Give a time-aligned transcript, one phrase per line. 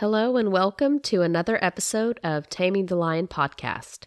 [0.00, 4.00] Hello, and welcome to another episode of Taming the Lyin' podcast.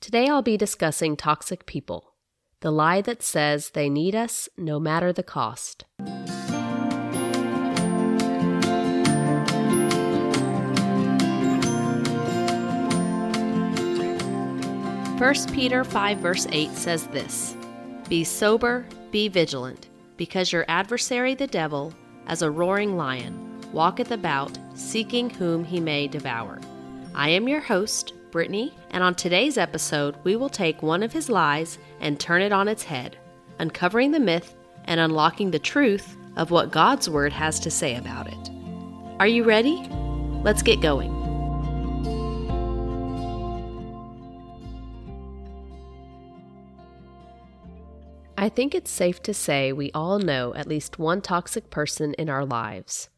[0.00, 2.14] Today I'll be discussing toxic people,
[2.62, 5.84] the lie that says they need us no matter the cost.
[15.20, 17.56] 1 Peter 5, verse 8 says this
[18.08, 21.94] Be sober, be vigilant, because your adversary the devil,
[22.26, 26.60] as a roaring lion, walketh about, seeking whom he may devour.
[27.14, 31.28] I am your host, Brittany, and on today's episode, we will take one of his
[31.28, 33.16] lies and turn it on its head,
[33.58, 34.54] uncovering the myth
[34.84, 38.50] and unlocking the truth of what God's Word has to say about it.
[39.18, 39.86] Are you ready?
[40.44, 41.10] Let's get going.
[48.38, 52.28] I think it's safe to say we all know at least one toxic person in
[52.28, 53.08] our lives.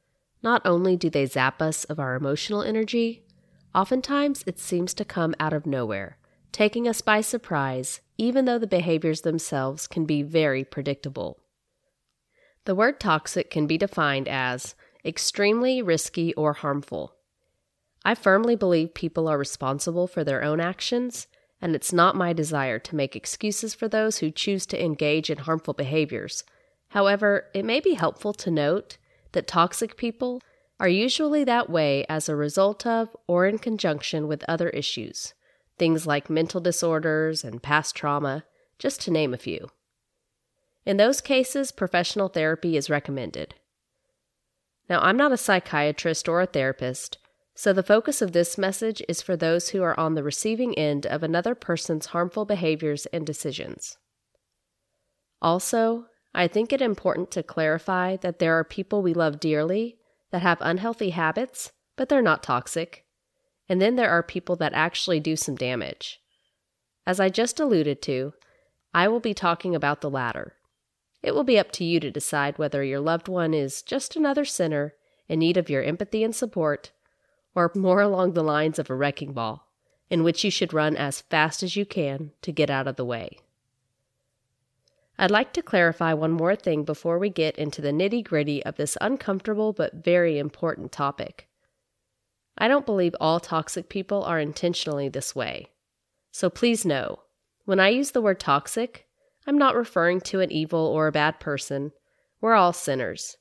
[0.43, 3.25] Not only do they zap us of our emotional energy,
[3.75, 6.19] oftentimes it seems to come out of nowhere,
[6.53, 11.41] taking us by surprise, even though the behaviors themselves can be very predictable.
[12.65, 17.15] The word toxic can be defined as extremely risky or harmful.
[18.05, 21.27] I firmly believe people are responsible for their own actions
[21.61, 25.39] and it's not my desire to make excuses for those who choose to engage in
[25.39, 26.45] harmful behaviors.
[26.89, 28.97] However, it may be helpful to note
[29.39, 30.43] that toxic people
[30.81, 35.33] are usually that way as a result of or in conjunction with other issues,
[35.79, 38.43] things like mental disorders and past trauma,
[38.81, 39.69] just to name a few.
[40.85, 43.55] In those cases, professional therapy is recommended.
[44.91, 47.19] Now, I'm not a psychiatrist or a therapist,
[47.55, 51.07] so, the focus of this message is for those who are on the receiving end
[51.07, 53.99] of another person's harmful behaviors and decisions.
[55.41, 56.07] Also,
[56.39, 59.99] I think it important to clarify that there are people we love dearly
[60.31, 63.05] that have unhealthy habits, but they're not toxic.
[63.69, 66.21] And then there are people that actually do some damage.
[67.05, 68.35] As I just alluded to,
[68.95, 70.55] I will be talking about the latter.
[71.25, 74.45] It will be up to you to decide whether your loved one is just another
[74.45, 74.95] sinner
[75.29, 76.93] in need of your empathy and support
[77.57, 79.67] or more along the lines of a wrecking ball,
[80.09, 83.05] in which you should run as fast as you can to get out of the
[83.05, 83.39] way.
[85.21, 88.77] I'd like to clarify one more thing before we get into the nitty gritty of
[88.77, 91.49] this uncomfortable but very important topic.
[92.57, 95.71] I don't believe all toxic people are intentionally this way.
[96.31, 97.21] So please know,
[97.65, 99.07] when I use the word toxic,
[99.45, 101.91] I'm not referring to an evil or a bad person.
[102.41, 103.37] We're all sinners.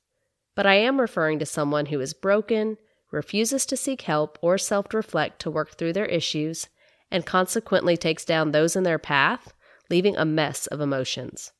[0.56, 2.78] But I am referring to someone who is broken,
[3.12, 6.70] refuses to seek help or self reflect to work through their issues,
[7.12, 9.54] and consequently takes down those in their path,
[9.92, 11.52] leaving a mess of emotions.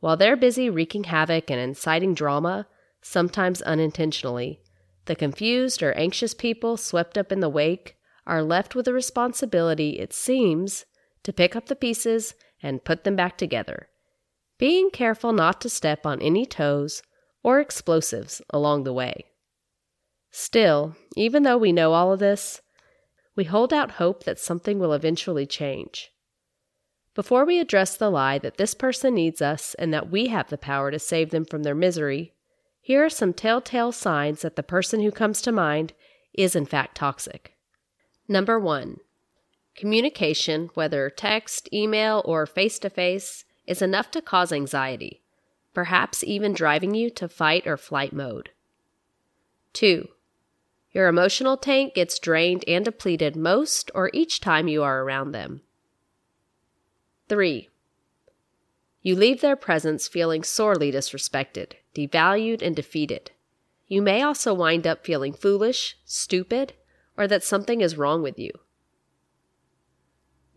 [0.00, 2.66] While they're busy wreaking havoc and inciting drama,
[3.02, 4.60] sometimes unintentionally,
[5.06, 9.98] the confused or anxious people swept up in the wake are left with the responsibility,
[9.98, 10.84] it seems,
[11.22, 13.88] to pick up the pieces and put them back together,
[14.58, 17.02] being careful not to step on any toes
[17.42, 19.26] or explosives along the way.
[20.30, 22.60] Still, even though we know all of this,
[23.34, 26.10] we hold out hope that something will eventually change.
[27.18, 30.56] Before we address the lie that this person needs us and that we have the
[30.56, 32.32] power to save them from their misery,
[32.80, 35.94] here are some telltale signs that the person who comes to mind
[36.32, 37.56] is in fact toxic.
[38.28, 38.98] Number one,
[39.74, 45.20] communication, whether text, email, or face to face, is enough to cause anxiety,
[45.74, 48.50] perhaps even driving you to fight or flight mode.
[49.72, 50.06] Two,
[50.92, 55.62] your emotional tank gets drained and depleted most or each time you are around them.
[57.28, 57.68] 3.
[59.02, 63.30] You leave their presence feeling sorely disrespected, devalued, and defeated.
[63.86, 66.74] You may also wind up feeling foolish, stupid,
[67.16, 68.50] or that something is wrong with you.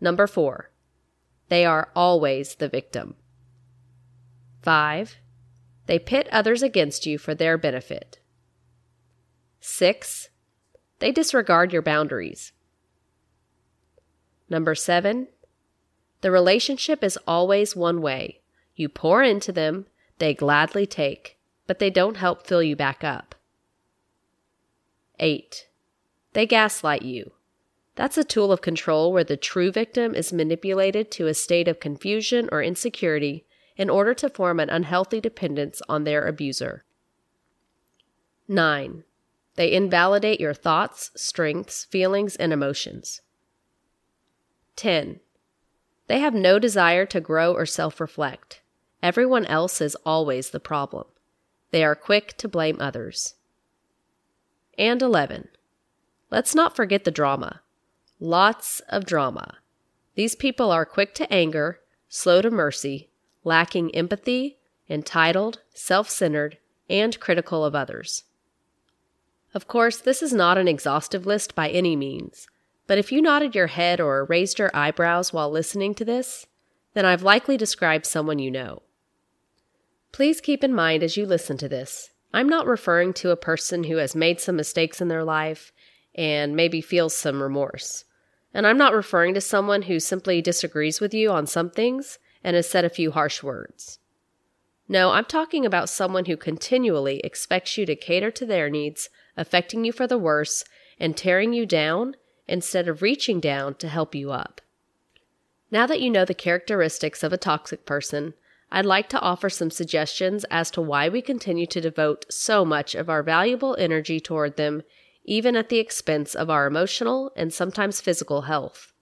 [0.00, 0.70] Number 4.
[1.48, 3.14] They are always the victim.
[4.62, 5.16] 5.
[5.86, 8.20] They pit others against you for their benefit.
[9.60, 10.28] Six,
[10.98, 12.52] they disregard your boundaries.
[14.48, 15.28] Number seven,
[16.22, 18.40] the relationship is always one way.
[18.74, 19.86] You pour into them,
[20.18, 21.36] they gladly take,
[21.66, 23.34] but they don't help fill you back up.
[25.18, 25.66] 8.
[26.32, 27.32] They gaslight you.
[27.94, 31.80] That's a tool of control where the true victim is manipulated to a state of
[31.80, 33.44] confusion or insecurity
[33.76, 36.84] in order to form an unhealthy dependence on their abuser.
[38.48, 39.04] 9.
[39.56, 43.20] They invalidate your thoughts, strengths, feelings, and emotions.
[44.76, 45.20] 10.
[46.12, 48.60] They have no desire to grow or self reflect.
[49.02, 51.06] Everyone else is always the problem.
[51.70, 53.36] They are quick to blame others.
[54.76, 55.48] And 11.
[56.30, 57.62] let's not forget the drama.
[58.20, 59.56] Lots of drama.
[60.14, 61.80] These people are quick to anger,
[62.10, 63.08] slow to mercy,
[63.42, 64.58] lacking empathy,
[64.90, 66.58] entitled, self centered,
[66.90, 68.24] and critical of others.
[69.54, 72.48] Of course, this is not an exhaustive list by any means,
[72.86, 76.46] but if you nodded your head or raised your eyebrows while listening to this,
[76.94, 78.82] then I've likely described someone you know.
[80.12, 83.84] Please keep in mind as you listen to this, I'm not referring to a person
[83.84, 85.72] who has made some mistakes in their life
[86.14, 88.04] and maybe feels some remorse.
[88.54, 92.56] And I'm not referring to someone who simply disagrees with you on some things and
[92.56, 93.98] has said a few harsh words.
[94.88, 99.84] No, I'm talking about someone who continually expects you to cater to their needs, affecting
[99.84, 100.64] you for the worse
[100.98, 102.16] and tearing you down
[102.48, 104.60] instead of reaching down to help you up.
[105.70, 108.34] Now that you know the characteristics of a toxic person,
[108.70, 112.94] I'd like to offer some suggestions as to why we continue to devote so much
[112.94, 114.82] of our valuable energy toward them,
[115.24, 118.92] even at the expense of our emotional and sometimes physical health.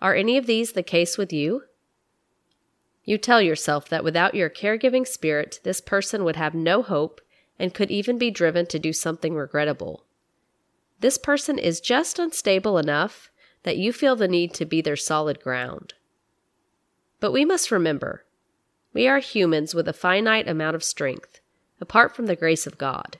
[0.00, 1.64] Are any of these the case with you?
[3.04, 7.20] You tell yourself that without your caregiving spirit, this person would have no hope
[7.58, 10.04] and could even be driven to do something regrettable.
[11.04, 13.30] This person is just unstable enough
[13.62, 15.92] that you feel the need to be their solid ground.
[17.20, 18.24] But we must remember,
[18.94, 21.40] we are humans with a finite amount of strength,
[21.78, 23.18] apart from the grace of God.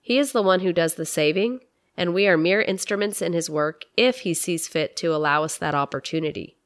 [0.00, 1.62] He is the one who does the saving,
[1.96, 5.58] and we are mere instruments in His work if He sees fit to allow us
[5.58, 6.56] that opportunity.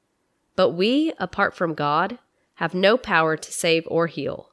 [0.54, 2.18] But we, apart from God,
[2.56, 4.50] have no power to save or heal.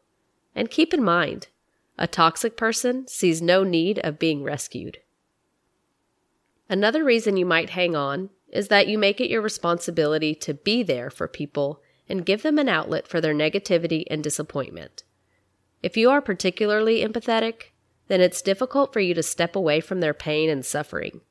[0.56, 1.50] And keep in mind,
[1.98, 5.00] a toxic person sees no need of being rescued.
[6.70, 10.84] Another reason you might hang on is that you make it your responsibility to be
[10.84, 15.04] there for people and give them an outlet for their negativity and disappointment.
[15.82, 17.72] If you are particularly empathetic,
[18.08, 21.22] then it's difficult for you to step away from their pain and suffering.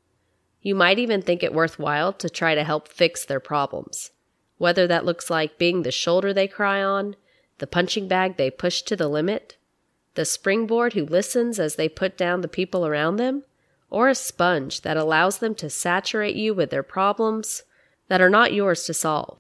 [0.61, 4.11] You might even think it worthwhile to try to help fix their problems,
[4.59, 7.17] whether that looks like being the shoulder they cry on,
[7.59, 9.57] the punching bag they push to the limit,
[10.15, 13.45] the springboard who listens as they put down the people around them,
[13.93, 17.63] or a sponge that allows them to saturate you with their problems
[18.09, 19.39] that are not yours to solve.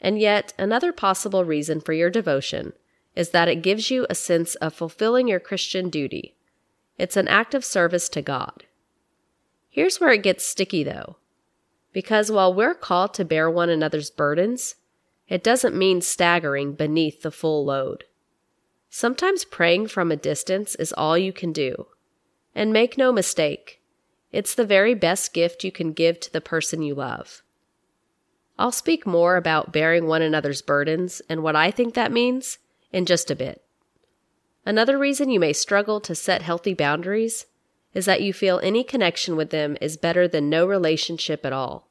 [0.00, 2.72] And yet, another possible reason for your devotion
[3.14, 6.34] is that it gives you a sense of fulfilling your Christian duty.
[6.98, 8.64] It's an act of service to God.
[9.70, 11.16] Here's where it gets sticky, though.
[11.92, 14.74] Because while we're called to bear one another's burdens,
[15.28, 18.02] it doesn't mean staggering beneath the full load.
[18.90, 21.86] Sometimes praying from a distance is all you can do.
[22.58, 23.80] And make no mistake,
[24.32, 27.44] it's the very best gift you can give to the person you love.
[28.58, 32.58] I'll speak more about bearing one another's burdens and what I think that means
[32.90, 33.62] in just a bit.
[34.66, 37.46] Another reason you may struggle to set healthy boundaries
[37.94, 41.88] is that you feel any connection with them is better than no relationship at all.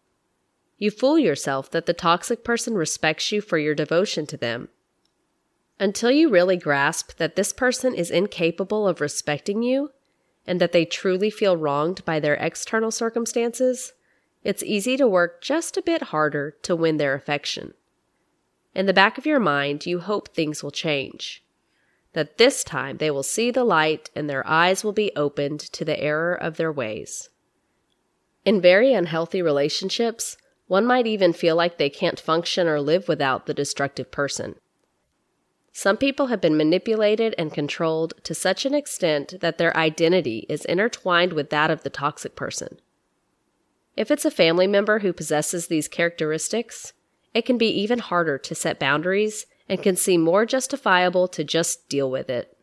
[0.78, 4.68] You fool yourself that the toxic person respects you for your devotion to them.
[5.80, 9.92] Until you really grasp that this person is incapable of respecting you,
[10.48, 13.94] and that they truly feel wronged by their external circumstances,
[14.44, 17.74] it's easy to work just a bit harder to win their affection.
[18.74, 21.44] In the back of your mind, you hope things will change.
[22.14, 25.84] That this time they will see the light and their eyes will be opened to
[25.84, 27.30] the error of their ways.
[28.46, 33.46] In very unhealthy relationships, one might even feel like they can't function or live without
[33.46, 34.56] the destructive person.
[35.78, 40.66] Some people have been manipulated and controlled to such an extent that their identity is
[40.66, 42.80] intertwined with that of the toxic person.
[43.96, 46.94] If it's a family member who possesses these characteristics,
[47.36, 51.88] it can be even harder to set boundaries and can seem more justifiable to just
[51.90, 52.58] deal with it.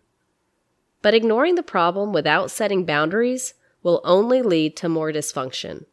[1.00, 3.54] But ignoring the problem without setting boundaries
[3.84, 5.84] will only lead to more dysfunction.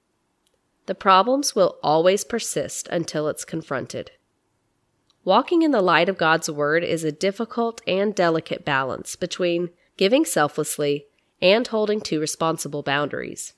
[0.87, 4.09] The problems will always persist until it's confronted.
[5.23, 10.25] Walking in the light of God's Word is a difficult and delicate balance between giving
[10.25, 11.05] selflessly
[11.39, 13.53] and holding to responsible boundaries.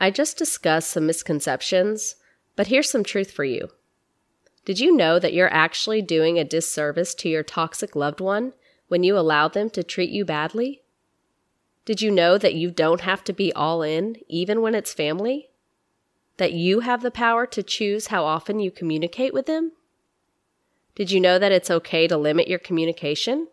[0.00, 2.16] I just discussed some misconceptions,
[2.54, 3.70] but here's some truth for you.
[4.64, 8.52] Did you know that you're actually doing a disservice to your toxic loved one
[8.86, 10.82] when you allow them to treat you badly?
[11.84, 15.50] Did you know that you don't have to be all in, even when it's family?
[16.36, 19.72] That you have the power to choose how often you communicate with them?
[20.94, 23.48] Did you know that it's okay to limit your communication?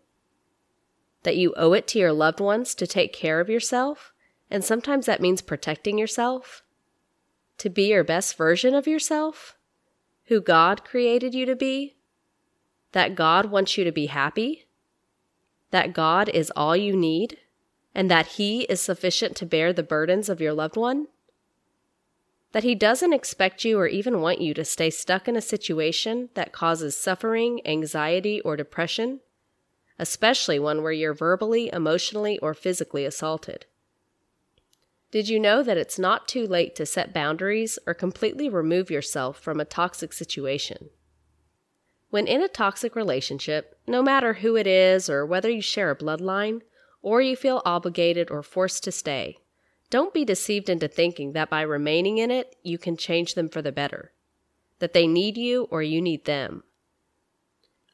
[1.22, 4.12] That you owe it to your loved ones to take care of yourself,
[4.50, 6.62] and sometimes that means protecting yourself?
[7.58, 9.56] To be your best version of yourself?
[10.26, 11.96] Who God created you to be?
[12.92, 14.66] That God wants you to be happy?
[15.70, 17.38] That God is all you need?
[17.94, 21.08] and that He is sufficient to bear the burdens of your loved one?
[22.52, 26.28] That He doesn't expect you or even want you to stay stuck in a situation
[26.34, 29.20] that causes suffering, anxiety, or depression,
[29.98, 33.66] especially one where you're verbally, emotionally, or physically assaulted.
[35.10, 39.38] Did you know that it's not too late to set boundaries or completely remove yourself
[39.38, 40.88] from a toxic situation?
[42.08, 45.96] When in a toxic relationship, no matter who it is or whether you share a
[45.96, 46.62] bloodline,
[47.02, 49.38] or you feel obligated or forced to stay,
[49.92, 53.60] don't be deceived into thinking that by remaining in it, you can change them for
[53.60, 54.10] the better,
[54.78, 56.62] that they need you or you need them.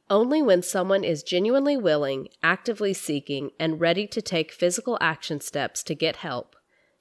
[0.08, 5.82] Only when someone is genuinely willing, actively seeking, and ready to take physical action steps
[5.82, 6.54] to get help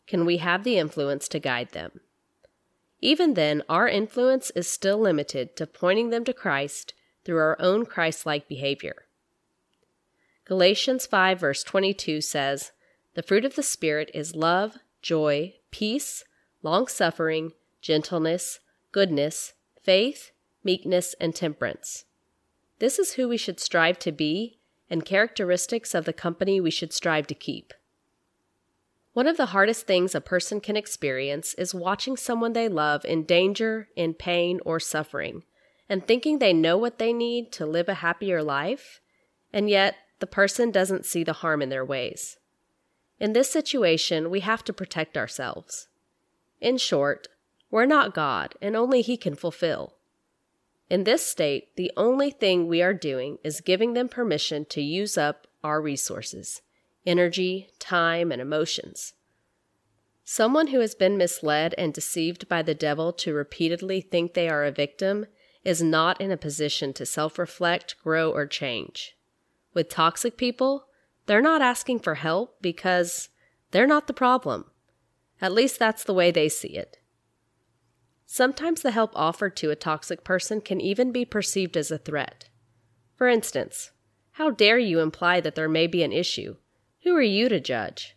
[0.08, 2.00] can we have the influence to guide them.
[3.00, 7.86] Even then, our influence is still limited to pointing them to Christ through our own
[7.86, 9.06] Christ like behavior.
[10.46, 12.72] Galatians 5, verse 22 says,
[13.14, 16.24] The fruit of the Spirit is love, joy, peace,
[16.64, 17.52] long suffering,
[17.82, 18.60] gentleness,
[18.92, 20.32] goodness, faith,
[20.64, 22.06] meekness, and temperance.
[22.80, 26.94] This is who we should strive to be and characteristics of the company we should
[26.94, 27.74] strive to keep.
[29.14, 33.24] One of the hardest things a person can experience is watching someone they love in
[33.24, 35.44] danger, in pain, or suffering,
[35.90, 39.02] and thinking they know what they need to live a happier life,
[39.52, 42.38] and yet the person doesn't see the harm in their ways.
[43.20, 45.88] In this situation, we have to protect ourselves.
[46.62, 47.28] In short,
[47.72, 49.96] we're not God, and only He can fulfill.
[50.90, 55.18] In this state, the only thing we are doing is giving them permission to use
[55.18, 56.62] up our resources
[57.06, 59.14] energy, time, and emotions.
[60.26, 64.66] Someone who has been misled and deceived by the devil to repeatedly think they are
[64.66, 65.26] a victim
[65.64, 69.16] is not in a position to self reflect, grow, or change.
[69.74, 70.87] With toxic people,
[71.28, 73.30] they're not asking for help because
[73.72, 74.66] they're not the problem.
[75.40, 76.98] At least that's the way they see it.
[78.26, 82.50] Sometimes the help offered to a toxic person can even be perceived as a threat.
[83.16, 83.92] For instance,
[84.34, 86.56] how dare you imply that there may be an issue?
[87.04, 88.16] Who are you to judge?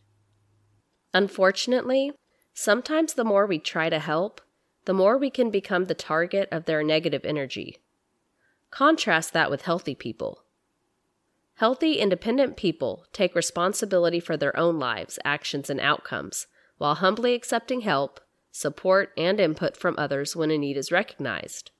[1.12, 2.12] Unfortunately,
[2.54, 4.40] sometimes the more we try to help,
[4.84, 7.78] the more we can become the target of their negative energy.
[8.70, 10.44] Contrast that with healthy people.
[11.60, 16.46] Healthy, independent people take responsibility for their own lives, actions, and outcomes,
[16.78, 18.18] while humbly accepting help,
[18.50, 21.70] support, and input from others when a need is recognized.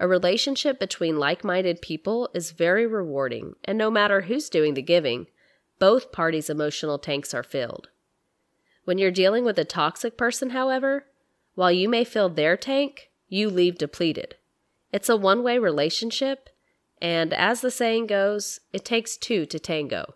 [0.00, 4.82] A relationship between like minded people is very rewarding, and no matter who's doing the
[4.82, 5.28] giving,
[5.78, 7.86] both parties' emotional tanks are filled.
[8.86, 11.06] When you're dealing with a toxic person, however,
[11.54, 14.34] while you may fill their tank, you leave depleted.
[14.92, 16.50] It's a one way relationship,
[17.00, 20.14] and as the saying goes, it takes two to tango.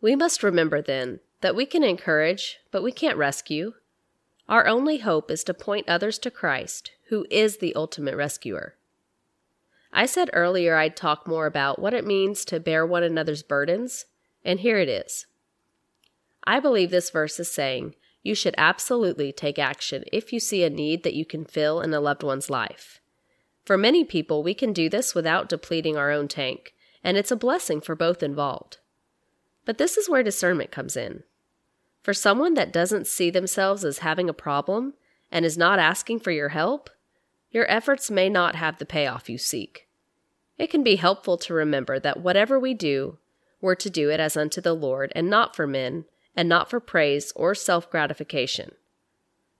[0.00, 3.74] We must remember then that we can encourage, but we can't rescue.
[4.48, 8.76] Our only hope is to point others to Christ, who is the ultimate rescuer.
[9.92, 14.06] I said earlier I'd talk more about what it means to bear one another's burdens,
[14.44, 15.26] and here it is.
[16.44, 20.70] I believe this verse is saying you should absolutely take action if you see a
[20.70, 23.00] need that you can fill in a loved one's life.
[23.64, 27.36] For many people, we can do this without depleting our own tank, and it's a
[27.36, 28.78] blessing for both involved.
[29.64, 31.22] But this is where discernment comes in.
[32.02, 34.94] For someone that doesn't see themselves as having a problem
[35.30, 36.90] and is not asking for your help,
[37.50, 39.86] your efforts may not have the payoff you seek.
[40.58, 43.18] It can be helpful to remember that whatever we do,
[43.60, 46.04] we're to do it as unto the Lord and not for men,
[46.34, 48.72] and not for praise or self gratification.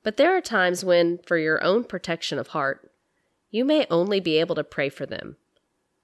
[0.02, 2.91] But there are times when, for your own protection of heart,
[3.52, 5.37] you may only be able to pray for them.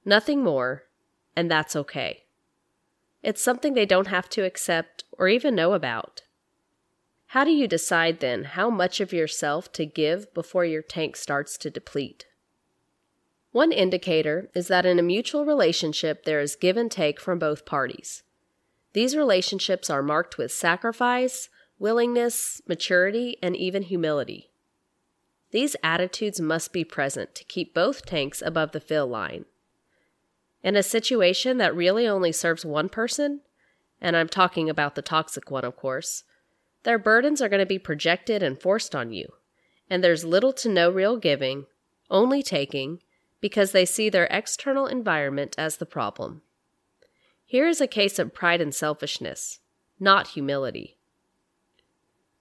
[0.04, 0.84] Nothing more,
[1.34, 2.24] and that's okay.
[3.22, 6.22] It's something they don't have to accept or even know about.
[7.32, 11.58] How do you decide then how much of yourself to give before your tank starts
[11.58, 12.26] to deplete?
[13.50, 17.64] One indicator is that in a mutual relationship there is give and take from both
[17.64, 18.22] parties.
[18.92, 24.47] These relationships are marked with sacrifice, willingness, maturity, and even humility.
[25.50, 29.46] These attitudes must be present to keep both tanks above the fill line.
[30.62, 33.40] In a situation that really only serves one person,
[34.00, 36.24] and I'm talking about the toxic one, of course,
[36.82, 39.28] their burdens are going to be projected and forced on you,
[39.88, 41.66] and there's little to no real giving,
[42.10, 43.00] only taking,
[43.40, 46.42] because they see their external environment as the problem.
[47.44, 49.60] Here is a case of pride and selfishness,
[49.98, 50.97] not humility.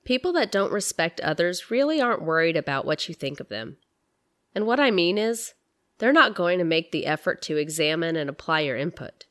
[0.08, 3.76] People that don't respect others really aren't worried about what you think of them.
[4.56, 5.54] And what I mean is,
[5.98, 9.26] they're not going to make the effort to examine and apply your input.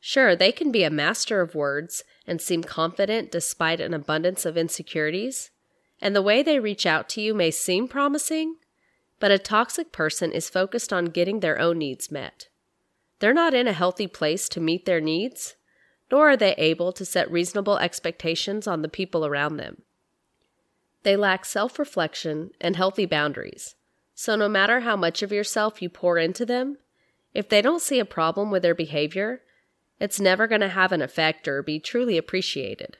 [0.00, 4.56] Sure, they can be a master of words and seem confident despite an abundance of
[4.56, 5.52] insecurities,
[6.00, 8.56] and the way they reach out to you may seem promising,
[9.20, 12.48] but a toxic person is focused on getting their own needs met.
[13.20, 15.54] They're not in a healthy place to meet their needs,
[16.10, 19.82] nor are they able to set reasonable expectations on the people around them.
[21.02, 23.74] They lack self reflection and healthy boundaries,
[24.14, 26.78] so no matter how much of yourself you pour into them,
[27.34, 29.42] if they don't see a problem with their behavior,
[29.98, 32.98] it's never going to have an effect or be truly appreciated.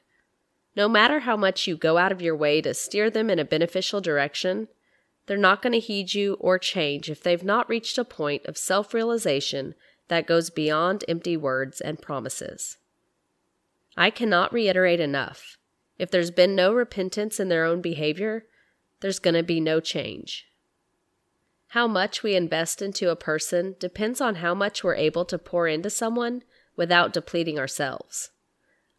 [0.74, 3.44] No matter how much you go out of your way to steer them in a
[3.44, 4.68] beneficial direction,
[5.26, 8.56] they're not going to heed you or change if they've not reached a point of
[8.56, 9.74] self realization
[10.08, 12.78] that goes beyond empty words and promises.
[13.96, 15.58] I cannot reiterate enough
[16.02, 18.44] if there's been no repentance in their own behavior,
[18.98, 20.48] there's going to be no change.
[21.68, 25.68] How much we invest into a person depends on how much we're able to pour
[25.68, 26.42] into someone
[26.74, 28.30] without depleting ourselves.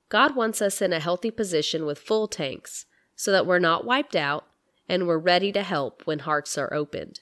[0.07, 2.85] God wants us in a healthy position with full tanks
[3.17, 4.45] so that we're not wiped out
[4.87, 7.19] and we're ready to help when hearts are opened.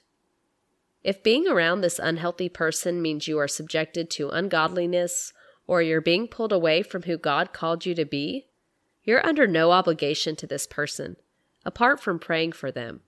[1.02, 5.32] If being around this unhealthy person means you are subjected to ungodliness
[5.66, 8.46] or you're being pulled away from who God called you to be,
[9.04, 11.16] you're under no obligation to this person,
[11.64, 13.00] apart from praying for them.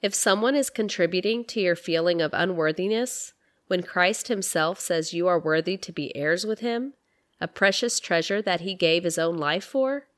[0.00, 3.34] If someone is contributing to your feeling of unworthiness,
[3.68, 6.94] when Christ Himself says you are worthy to be heirs with Him,
[7.40, 10.08] a precious treasure that He gave His own life for,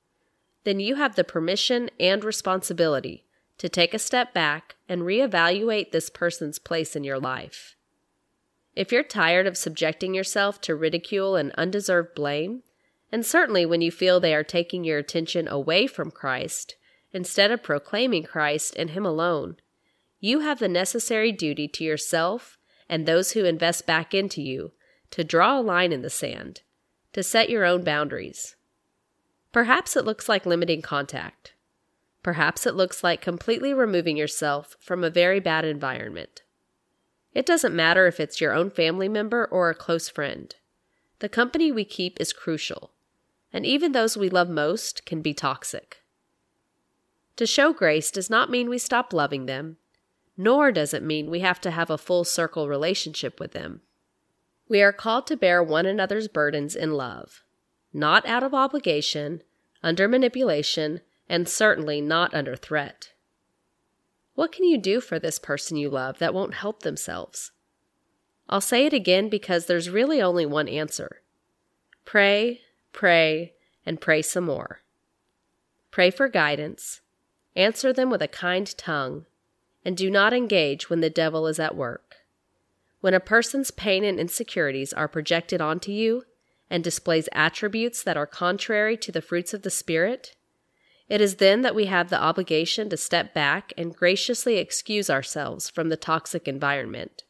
[0.64, 3.25] then you have the permission and responsibility
[3.59, 7.76] to take a step back and reevaluate this person's place in your life.
[8.75, 12.62] If you're tired of subjecting yourself to ridicule and undeserved blame,
[13.14, 16.75] and certainly when you feel they are taking your attention away from Christ
[17.12, 19.54] instead of proclaiming Christ and Him alone,
[20.18, 24.73] you have the necessary duty to yourself and those who invest back into you
[25.11, 26.62] to draw a line in the sand,
[27.12, 28.56] to set your own boundaries.
[29.52, 31.52] Perhaps it looks like limiting contact.
[32.25, 36.42] Perhaps it looks like completely removing yourself from a very bad environment.
[37.33, 40.53] It doesn't matter if it's your own family member or a close friend.
[41.20, 42.90] The company we keep is crucial,
[43.55, 46.03] and even those we love most can be toxic.
[47.37, 49.77] To show grace does not mean we stop loving them,
[50.37, 53.83] nor does it mean we have to have a full circle relationship with them.
[54.69, 57.45] We are called to bear one another's burdens in love,
[57.93, 59.43] not out of obligation,
[59.85, 63.12] under manipulation, and certainly not under threat.
[64.35, 67.53] What can you do for this person you love that won't help themselves?
[68.49, 71.21] I'll say it again because there's really only one answer
[72.05, 72.61] pray,
[72.94, 73.52] pray,
[73.85, 74.80] and pray some more.
[75.90, 77.02] Pray for guidance,
[77.54, 79.26] answer them with a kind tongue,
[79.85, 82.14] and do not engage when the devil is at work.
[83.02, 86.24] When a person's pain and insecurities are projected onto you
[86.70, 90.35] and displays attributes that are contrary to the fruits of the Spirit,
[91.07, 95.68] it is then that we have the obligation to step back and graciously excuse ourselves
[95.68, 97.24] from the toxic environment.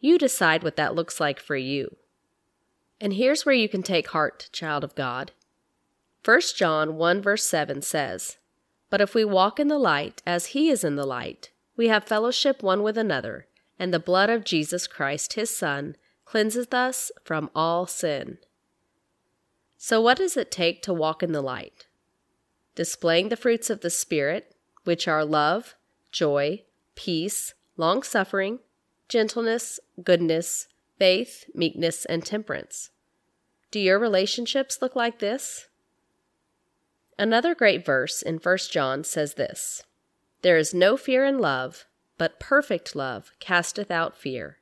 [0.00, 1.96] You decide what that looks like for you.
[3.00, 5.32] And here's where you can take heart, child of God.
[6.24, 8.38] 1 John 1 verse 7 says,
[8.90, 12.04] But if we walk in the light as he is in the light, we have
[12.04, 13.46] fellowship one with another,
[13.78, 18.38] and the blood of Jesus Christ, his Son, cleanseth us from all sin.
[19.76, 21.86] So, what does it take to walk in the light?
[22.74, 24.54] Displaying the fruits of the Spirit,
[24.84, 25.74] which are love,
[26.10, 26.62] joy,
[26.94, 28.60] peace, long suffering,
[29.08, 30.66] gentleness, goodness,
[30.98, 32.90] faith, meekness, and temperance.
[33.70, 35.68] Do your relationships look like this?
[37.18, 39.82] Another great verse in 1 John says this
[40.42, 41.86] there is no fear in love,
[42.18, 44.58] but perfect love casteth out fear,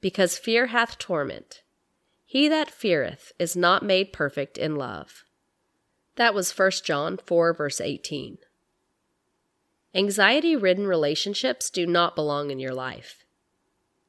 [0.00, 1.62] because fear hath torment.
[2.26, 5.24] He that feareth is not made perfect in love.
[6.16, 8.38] That was 1 John 4, verse 18.
[9.94, 13.24] Anxiety ridden relationships do not belong in your life.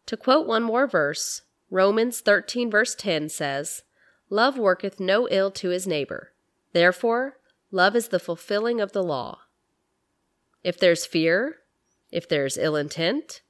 [0.07, 3.84] To quote one more verse, Romans 13, verse 10 says,
[4.30, 6.34] Love worketh no ill to his neighbor.
[6.71, 7.38] Therefore,
[7.71, 9.39] love is the fulfilling of the law.
[10.63, 11.58] If there's fear,
[12.12, 13.41] if there's ill intent,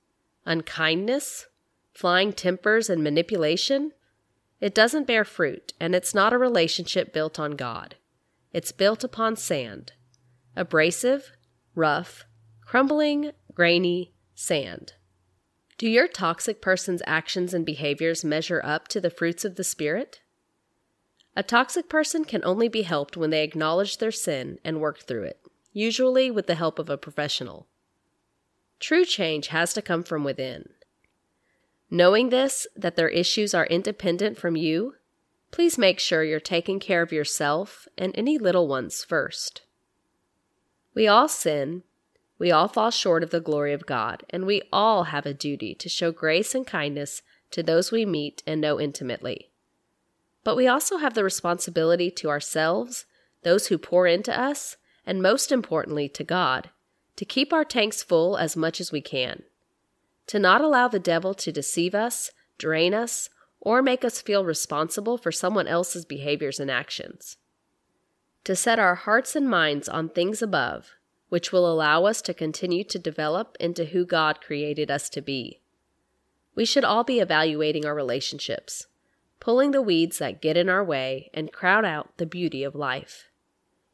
[0.46, 1.48] unkindness,
[1.94, 3.92] flying tempers, and manipulation,
[4.60, 7.96] it doesn't bear fruit, and it's not a relationship built on God.
[8.54, 9.94] It's built upon sand.
[10.56, 11.32] Abrasive,
[11.76, 12.24] rough,
[12.66, 14.94] crumbling, grainy sand.
[15.84, 20.22] Do your toxic person's actions and behaviors measure up to the fruits of the Spirit?
[21.36, 25.24] A toxic person can only be helped when they acknowledge their sin and work through
[25.24, 25.42] it
[25.74, 27.68] usually with the help of a professional.
[28.80, 30.70] True change has to come from within.
[31.90, 34.96] Knowing this, that their issues are independent from you,
[35.52, 39.64] please make sure you're taking care of yourself and any little ones first.
[40.94, 41.84] We all sin,
[42.44, 45.74] we all fall short of the glory of God, and we all have a duty
[45.76, 49.50] to show grace and kindness to those we meet and know intimately.
[50.44, 53.06] But we also have the responsibility to ourselves,
[53.44, 54.76] those who pour into us,
[55.06, 56.70] and most importantly to God,
[57.16, 59.44] to keep our tanks full as much as we can.
[60.28, 63.30] To not allow the devil to deceive us, drain us,
[63.62, 67.38] or make us feel responsible for someone else's behaviors and actions.
[68.44, 70.90] To set our hearts and minds on things above,
[71.34, 75.62] which will allow us to continue to develop into who God created us to be.
[76.54, 78.86] We should all be evaluating our relationships,
[79.40, 83.32] pulling the weeds that get in our way and crowd out the beauty of life.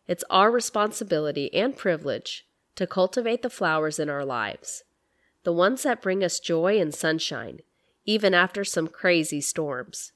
[0.05, 4.83] It's our responsibility and privilege to cultivate the flowers in our lives,
[5.43, 7.61] the ones that bring us joy and sunshine,
[8.03, 10.11] even after some crazy storms,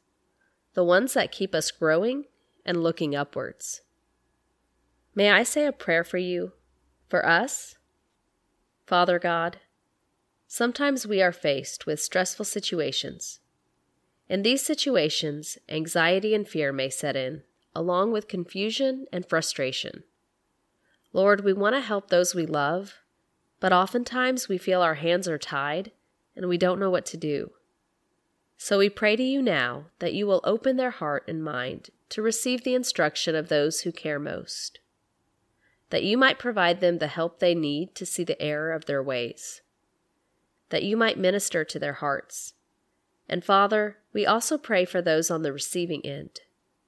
[0.73, 2.25] the ones that keep us growing
[2.65, 3.79] and looking upwards.
[5.15, 6.51] May I say a prayer for you,
[7.13, 7.75] for us?
[8.87, 9.57] Father God,
[10.47, 13.39] sometimes we are faced with stressful situations.
[14.27, 17.43] In these situations, anxiety and fear may set in
[17.75, 20.01] along with confusion and frustration.
[21.11, 22.95] Lord, we want to help those we love,
[23.59, 25.91] but oftentimes we feel our hands are tied
[26.35, 27.51] and we don't know what to do.
[28.57, 32.23] So we pray to you now that you will open their heart and mind to
[32.23, 34.79] receive the instruction of those who care most,
[35.93, 39.03] that you might provide them the help they need to see the error of their
[39.03, 39.61] ways,
[40.69, 42.55] that you might minister to their hearts.
[43.29, 46.39] And Father, we also pray for those on the receiving end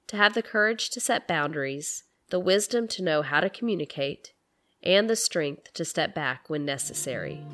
[0.08, 4.34] to have the courage to set boundaries, the wisdom to know how to communicate,
[4.82, 7.46] and the strength to step back when necessary.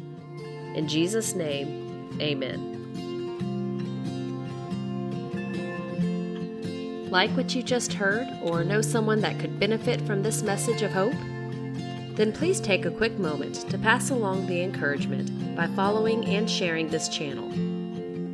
[0.74, 2.78] In Jesus' name, amen.
[7.12, 10.92] Like what you just heard, or know someone that could benefit from this message of
[10.92, 11.12] hope?
[12.22, 16.88] Then please take a quick moment to pass along the encouragement by following and sharing
[16.88, 17.50] this channel.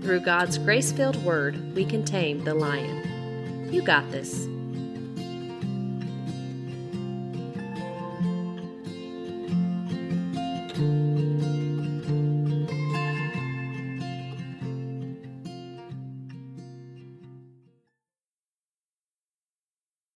[0.01, 3.71] Through God's grace filled word, we can tame the lion.
[3.71, 4.49] You got this.